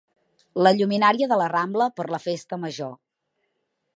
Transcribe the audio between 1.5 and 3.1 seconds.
Rambla per la festa major.